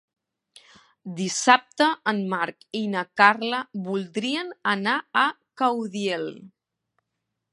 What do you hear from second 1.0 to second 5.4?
Dissabte en Marc i na Carla voldrien anar a